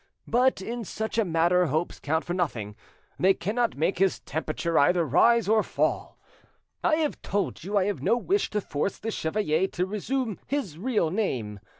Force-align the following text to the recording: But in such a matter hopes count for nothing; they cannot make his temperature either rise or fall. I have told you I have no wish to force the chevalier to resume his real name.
But 0.27 0.63
in 0.63 0.83
such 0.83 1.19
a 1.19 1.23
matter 1.23 1.67
hopes 1.67 1.99
count 1.99 2.25
for 2.25 2.33
nothing; 2.33 2.75
they 3.19 3.35
cannot 3.35 3.77
make 3.77 3.99
his 3.99 4.19
temperature 4.21 4.79
either 4.79 5.05
rise 5.05 5.47
or 5.47 5.61
fall. 5.61 6.17
I 6.83 6.95
have 6.95 7.21
told 7.21 7.63
you 7.63 7.77
I 7.77 7.85
have 7.85 8.01
no 8.01 8.17
wish 8.17 8.49
to 8.49 8.61
force 8.61 8.97
the 8.97 9.11
chevalier 9.11 9.67
to 9.67 9.85
resume 9.85 10.39
his 10.47 10.79
real 10.79 11.11
name. 11.11 11.59